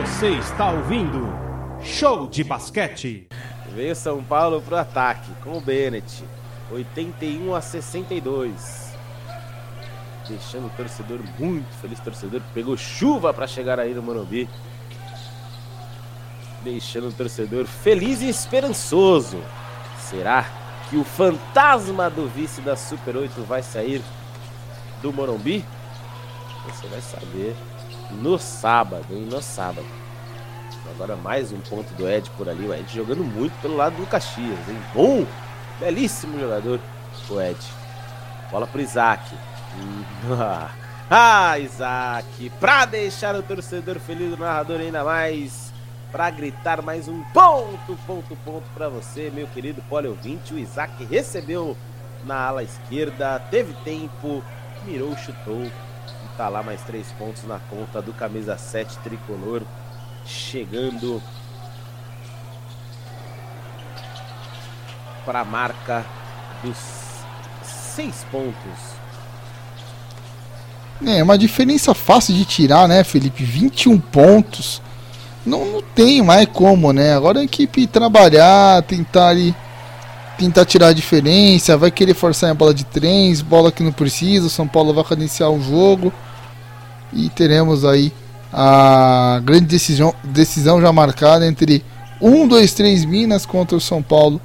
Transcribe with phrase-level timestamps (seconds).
[0.00, 1.28] Você está ouvindo
[1.82, 3.28] Show de Basquete.
[3.74, 6.24] Veio São Paulo pro ataque com o Bennett.
[6.70, 8.96] 81 a 62.
[10.26, 11.98] Deixando o torcedor muito feliz.
[11.98, 14.48] O torcedor pegou chuva para chegar aí no Morumbi.
[16.64, 19.38] Deixando o torcedor feliz e esperançoso.
[19.98, 20.46] Será
[20.88, 24.00] que o fantasma do vice da Super 8 vai sair
[25.02, 25.62] do Morumbi?
[26.64, 27.54] Você vai saber
[28.14, 29.26] no sábado, hein?
[29.30, 29.86] No sábado.
[30.90, 32.66] Agora mais um ponto do Ed por ali.
[32.66, 34.78] O Ed jogando muito pelo lado do Caxias, hein?
[34.92, 35.26] Bom!
[35.78, 36.80] Belíssimo jogador,
[37.28, 37.58] o Ed.
[38.50, 39.24] Bola pro Isaac.
[41.12, 42.52] Ah, Isaac!
[42.60, 45.72] Pra deixar o torcedor feliz, o narrador ainda mais.
[46.12, 50.54] Pra gritar mais um ponto, ponto, ponto pra você, meu querido ouvinte.
[50.54, 51.76] O Isaac recebeu
[52.24, 54.40] na ala esquerda, teve tempo,
[54.84, 55.68] mirou, chutou.
[56.36, 59.62] Tá lá mais três pontos na conta do camisa 7 tricolor.
[60.24, 61.22] Chegando
[65.24, 66.04] para a marca
[66.62, 66.76] dos
[67.62, 69.00] seis pontos.
[71.06, 73.42] É uma diferença fácil de tirar, né, Felipe?
[73.42, 74.82] 21 pontos.
[75.44, 77.14] Não, não tem mais como, né?
[77.14, 79.54] Agora a equipe trabalhar, tentar ali,
[80.40, 84.46] tentar tirar a diferença, vai querer forçar a bola de trens, bola que não precisa,
[84.46, 86.10] o São Paulo vai cadenciar o jogo
[87.12, 88.10] e teremos aí
[88.50, 91.84] a grande decisão, decisão já marcada entre
[92.22, 94.40] 1, 2, 3 Minas contra o São Paulo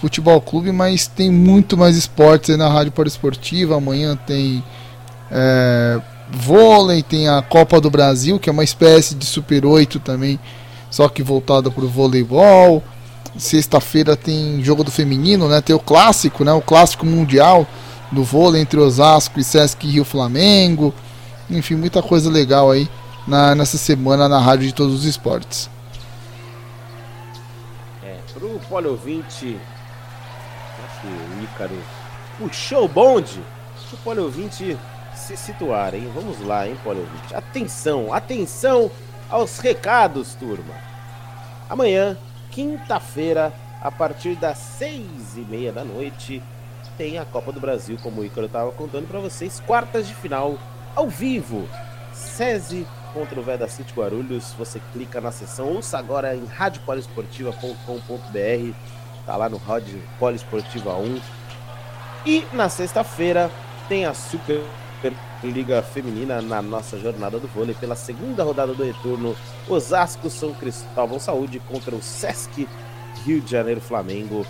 [0.00, 3.76] Futebol Clube, mas tem muito mais esportes aí na Rádio Esportiva.
[3.76, 4.62] Amanhã tem
[5.30, 6.00] é,
[6.32, 10.38] vôlei, tem a Copa do Brasil, que é uma espécie de Super 8 também,
[10.90, 12.82] só que voltada para o voleibol.
[13.38, 15.60] Sexta-feira tem jogo do feminino, né?
[15.60, 16.52] Tem o clássico, né?
[16.52, 17.66] O clássico mundial
[18.10, 20.92] do vôlei entre Osasco e Sesc Rio Flamengo.
[21.48, 22.88] Enfim, muita coisa legal aí
[23.26, 25.70] na, nessa semana na Rádio de Todos os Esportes.
[28.02, 29.58] É, pro Poli ouvinte
[31.00, 31.78] que o Ícaro
[32.38, 33.40] puxou o bonde
[33.92, 34.76] o poliouvinte
[35.14, 36.10] se situar, hein?
[36.14, 37.34] Vamos lá, hein, poliouvinte?
[37.34, 38.90] Atenção, atenção
[39.30, 40.74] aos recados, turma.
[41.68, 42.16] Amanhã,
[42.58, 46.42] quinta-feira, a partir das seis e meia da noite,
[46.96, 50.58] tem a Copa do Brasil, como o Ícaro estava contando para vocês, quartas de final,
[50.96, 51.68] ao vivo.
[52.12, 54.54] SESI contra o Veda City Guarulhos.
[54.54, 58.74] Você clica na seção, ouça agora em radiopoliesportiva.com.br
[59.24, 61.20] tá lá no Rádio Poliesportiva 1.
[62.26, 63.52] E na sexta-feira
[63.88, 64.64] tem a Super
[65.42, 69.36] Liga Feminina na nossa jornada do vôlei pela segunda rodada do retorno.
[69.68, 72.68] Osasco São Cristóvão Saúde contra o Sesc
[73.24, 74.46] Rio de Janeiro Flamengo.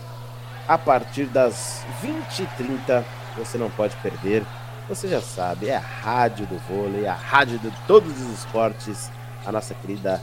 [0.67, 3.05] A partir das 20h30,
[3.37, 4.45] você não pode perder.
[4.89, 9.11] Você já sabe, é a rádio do vôlei, a rádio de todos os esportes,
[9.45, 10.21] a nossa querida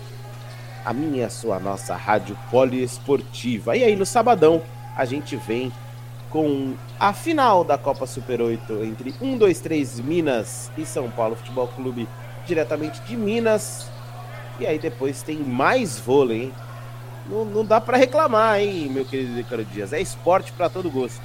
[0.86, 3.76] a minha a sua nossa rádio poliesportiva.
[3.76, 4.62] E aí no sabadão
[4.96, 5.74] a gente vem
[6.36, 11.34] com a final da Copa Super 8 entre 1, 2, 3 Minas e São Paulo
[11.34, 12.10] Futebol Clube,
[12.46, 13.88] diretamente de Minas.
[14.60, 16.54] E aí depois tem mais vôlei, hein?
[17.30, 19.94] Não, não dá para reclamar, hein, meu querido Ricardo Dias.
[19.94, 21.22] É esporte para todo gosto.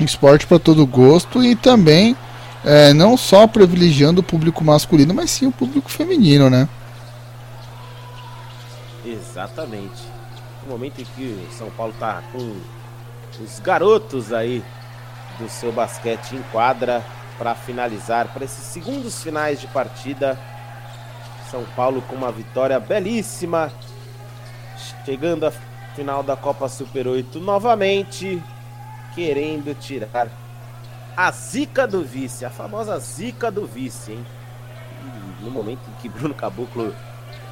[0.00, 2.16] Esporte para todo gosto e também
[2.64, 6.66] é, não só privilegiando o público masculino, mas sim o público feminino, né?
[9.04, 10.08] Exatamente.
[10.64, 12.56] No momento em que o São Paulo tá com
[13.40, 14.64] os garotos aí
[15.38, 17.04] do seu basquete em quadra
[17.36, 20.38] para finalizar para esses segundos finais de partida.
[21.50, 23.72] São Paulo com uma vitória belíssima,
[25.04, 25.52] chegando à
[25.94, 28.42] final da Copa Super 8 novamente,
[29.14, 30.28] querendo tirar
[31.16, 34.26] a zica do vice, a famosa zica do vice, hein?
[35.40, 36.94] No momento em que Bruno Caboclo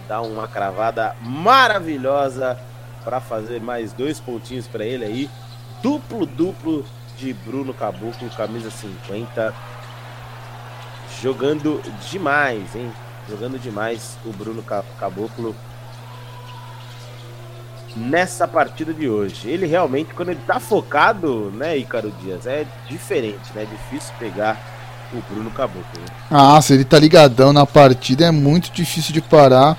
[0.07, 2.59] dá uma cravada maravilhosa
[3.05, 5.31] para fazer mais dois pontinhos para ele aí.
[5.87, 6.85] Duplo, duplo
[7.17, 9.55] de Bruno Caboclo, camisa 50.
[11.23, 11.81] Jogando
[12.11, 12.91] demais, hein?
[13.31, 14.65] Jogando demais o Bruno
[14.99, 15.55] Caboclo
[17.95, 19.49] nessa partida de hoje.
[19.49, 23.63] Ele realmente, quando ele tá focado, né, Ícaro Dias, é diferente, né?
[23.63, 24.61] É difícil pegar
[25.13, 26.01] o Bruno Caboclo.
[26.01, 26.07] Né?
[26.29, 29.79] Ah, se ele tá ligadão na partida, é muito difícil de parar.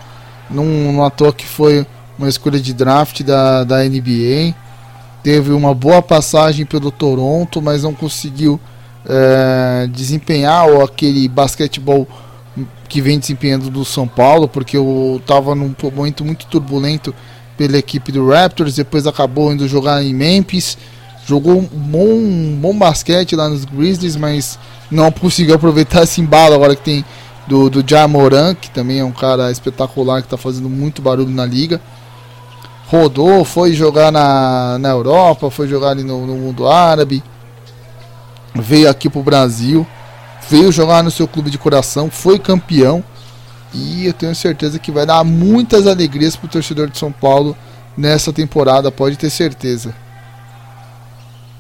[0.50, 1.86] Não, não que foi
[2.18, 4.56] uma escolha de draft da, da NBA.
[5.28, 8.58] Teve uma boa passagem pelo Toronto, mas não conseguiu
[9.06, 12.08] é, desempenhar ou aquele basquetebol
[12.88, 17.14] que vem desempenhando do São Paulo, porque eu estava num momento muito turbulento
[17.58, 20.78] pela equipe do Raptors, depois acabou indo jogar em Memphis,
[21.26, 24.58] jogou um bom, um bom basquete lá nos Grizzlies, mas
[24.90, 27.04] não conseguiu aproveitar esse embalo agora que tem
[27.46, 31.46] do, do Jamoran, que também é um cara espetacular que está fazendo muito barulho na
[31.46, 31.82] liga.
[32.88, 37.22] Rodou, foi jogar na, na Europa, foi jogar ali no, no mundo árabe,
[38.56, 39.86] veio aqui pro Brasil,
[40.50, 43.04] veio jogar no seu clube de coração, foi campeão.
[43.74, 47.58] E eu tenho certeza que vai dar muitas alegrias pro torcedor de São Paulo
[47.98, 49.94] nessa temporada, pode ter certeza.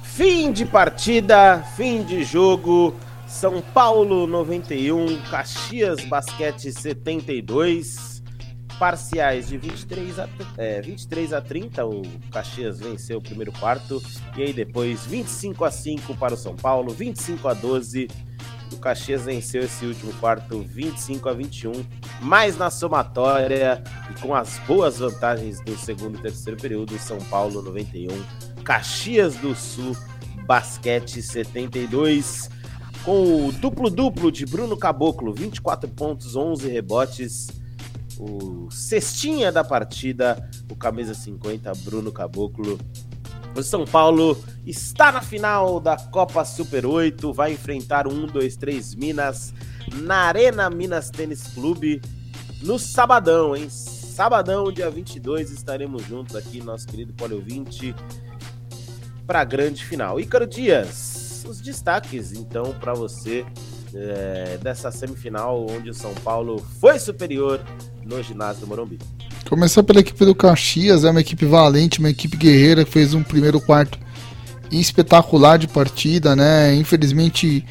[0.01, 2.95] Fim de partida, fim de jogo.
[3.27, 8.16] São Paulo 91, Caxias Basquete 72.
[8.79, 12.01] Parciais de 23 a, é, 23 a 30, o
[12.31, 14.01] Caxias venceu o primeiro quarto.
[14.35, 18.07] E aí depois 25 a 5 para o São Paulo, 25 a 12.
[18.71, 21.71] O Caxias venceu esse último quarto 25 a 21,
[22.21, 23.81] mais na somatória
[24.11, 28.09] e com as boas vantagens do segundo e terceiro período, São Paulo 91,
[28.63, 29.95] Caxias do Sul
[30.45, 32.49] Basquete 72
[33.03, 37.47] com o duplo-duplo de Bruno Caboclo, 24 pontos, 11 rebotes.
[38.19, 42.79] O cestinha da partida, o camisa 50, Bruno Caboclo.
[43.55, 48.55] O São Paulo está na final da Copa Super 8, vai enfrentar o 1, 2,
[48.55, 49.53] 3 Minas
[50.01, 52.01] na Arena Minas Tênis Clube
[52.61, 53.69] no sabadão, hein?
[53.69, 57.95] Sabadão, dia 22, estaremos juntos aqui, nosso querido Polio 20,
[59.27, 60.19] para a grande final.
[60.19, 63.45] Ícaro Dias, os destaques, então, para você
[63.93, 67.61] é, dessa semifinal, onde o São Paulo foi superior
[68.05, 68.99] no ginásio do Morumbi.
[69.49, 73.23] Começar pela equipe do Caxias, é uma equipe valente, uma equipe guerreira que fez um
[73.23, 73.97] primeiro quarto
[74.71, 76.75] espetacular de partida, né?
[76.75, 77.65] Infelizmente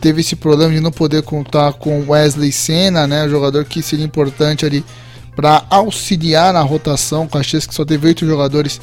[0.00, 3.24] teve esse problema de não poder contar com Wesley Senna, né?
[3.24, 4.84] O jogador que seria importante ali
[5.34, 7.24] para auxiliar na rotação.
[7.24, 8.80] O Caxias que só teve oito jogadores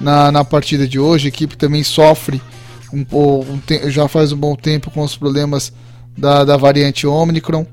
[0.00, 2.40] na, na partida de hoje, a equipe também sofre
[2.92, 5.72] um, um, já faz um bom tempo com os problemas
[6.16, 7.66] da, da variante Omicron.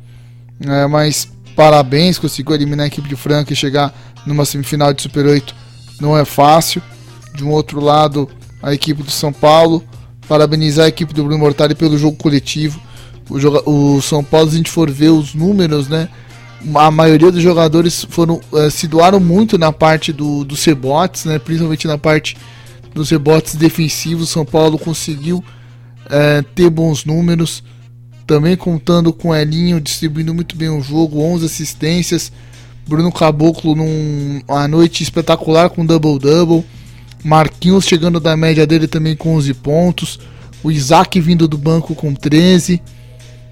[0.65, 3.93] É, mas parabéns, conseguiu eliminar a equipe de Franca e chegar
[4.25, 5.63] numa semifinal de Super 8
[5.99, 6.81] não é fácil.
[7.35, 8.29] De um outro lado,
[8.61, 9.83] a equipe do São Paulo.
[10.27, 12.79] Parabenizar a equipe do Bruno Mortari pelo jogo coletivo.
[13.29, 16.09] O, joga o São Paulo, se a gente for ver os números, né?
[16.75, 21.39] A maioria dos jogadores foram é, se doaram muito na parte do, dos rebotes, né?
[21.39, 22.37] Principalmente na parte
[22.93, 25.43] nos rebotes defensivos, São Paulo conseguiu
[26.09, 27.63] é, ter bons números,
[28.25, 32.31] também contando com Elinho distribuindo muito bem o jogo, 11 assistências,
[32.87, 36.65] Bruno Caboclo numa noite espetacular com double-double,
[37.23, 40.19] Marquinhos chegando da média dele também com 11 pontos,
[40.63, 42.81] o Isaac vindo do banco com 13,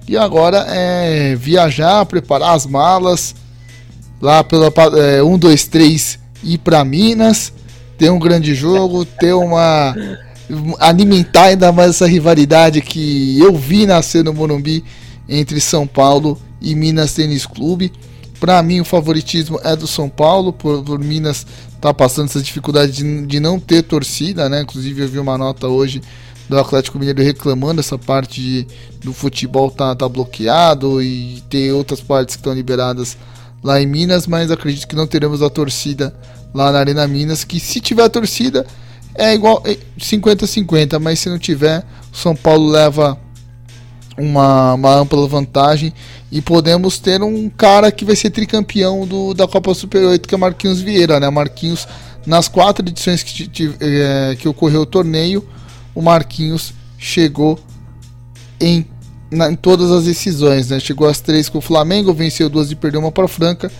[0.08, 3.34] e agora é viajar, preparar as malas,
[4.20, 7.52] lá pela é, 1, 2, 3 ir para Minas.
[7.96, 9.94] Ter um grande jogo, ter uma.
[10.78, 14.84] Alimentar ainda mais essa rivalidade que eu vi nascer no Morumbi
[15.28, 17.92] entre São Paulo e Minas Tênis Clube.
[18.38, 21.46] Para mim, o favoritismo é do São Paulo, por, por Minas
[21.80, 24.62] tá passando essa dificuldade de, de, não ter torcida, né?
[24.62, 26.00] Inclusive, eu vi uma nota hoje
[26.48, 28.66] do Atlético Mineiro reclamando essa parte de,
[29.02, 33.16] do futebol tá, tá bloqueado e ter outras partes que estão liberadas
[33.62, 36.14] lá em Minas, mas acredito que não teremos a torcida
[36.52, 38.66] lá na Arena Minas, que se tiver torcida
[39.14, 39.62] é igual
[39.98, 43.18] 50-50, mas se não tiver, São Paulo leva
[44.16, 45.92] uma, uma ampla vantagem
[46.30, 50.34] e podemos ter um cara que vai ser tricampeão do, da Copa Super 8, que
[50.34, 51.28] é Marquinhos Vieira, né?
[51.28, 51.86] Marquinhos,
[52.26, 55.46] nas quatro edições que, é, que ocorreu o torneio,
[55.94, 57.58] o Marquinhos chegou
[58.60, 58.86] em,
[59.30, 60.80] na, em todas as decisões, né?
[60.80, 63.70] Chegou às três com o Flamengo, venceu duas e perdeu uma para Franca,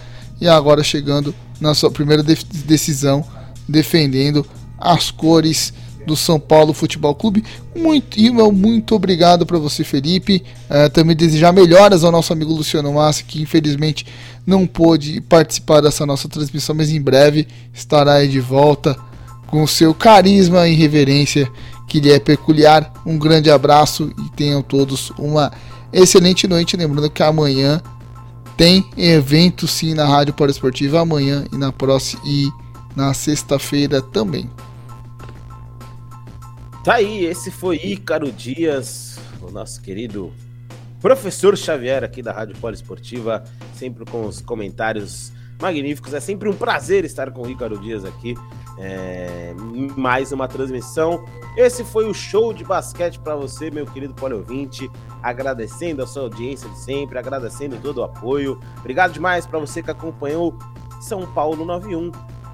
[0.41, 3.25] e agora chegando na sua primeira de decisão,
[3.69, 4.45] defendendo
[4.83, 5.73] as cores
[6.07, 7.45] do São Paulo Futebol Clube.
[7.77, 8.19] Muito,
[8.53, 10.43] muito obrigado para você, Felipe.
[10.69, 14.07] É, também desejar melhoras ao nosso amigo Luciano Massi, que infelizmente
[14.47, 18.97] não pôde participar dessa nossa transmissão, mas em breve estará aí de volta
[19.47, 21.49] com o seu carisma e reverência
[21.87, 22.93] que lhe é peculiar.
[23.07, 25.53] Um grande abraço e tenham todos uma
[25.93, 26.77] excelente noite.
[26.77, 27.81] Lembrando que amanhã
[28.57, 32.49] tem evento sim na Rádio Esportiva amanhã e na próxima e
[32.97, 34.49] na sexta-feira também.
[36.85, 40.33] Tá aí, esse foi Ícaro Dias, o nosso querido
[41.01, 46.13] professor Xavier aqui da Rádio Esportiva, sempre com os comentários magníficos.
[46.13, 48.35] É sempre um prazer estar com o Ícaro Dias aqui.
[48.81, 49.55] É,
[49.97, 51.25] mais uma transmissão.
[51.57, 54.91] Esse foi o show de basquete para você, meu querido poliovinte.
[55.23, 58.59] Agradecendo a sua audiência de sempre, agradecendo todo o apoio.
[58.81, 60.59] Obrigado demais para você que acompanhou
[61.01, 62.11] São Paulo 91,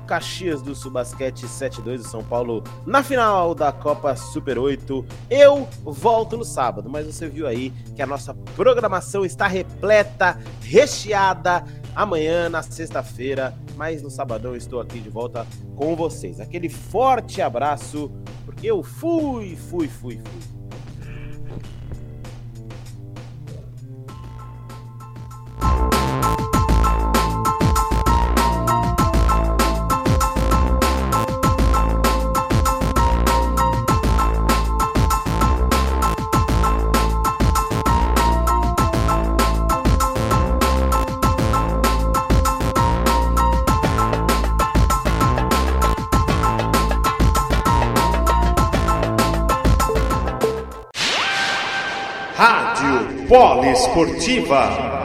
[0.09, 5.05] Caxias do Sul Basquete 7-2 do São Paulo na final da Copa Super 8.
[5.29, 11.63] Eu volto no sábado, mas você viu aí que a nossa programação está repleta, recheada.
[11.95, 15.47] Amanhã, na sexta-feira, mas no sabadão estou aqui de volta
[15.77, 16.41] com vocês.
[16.41, 18.11] Aquele forte abraço,
[18.47, 20.58] porque eu fui, fui, fui, fui.
[53.29, 54.98] Poliesportiva.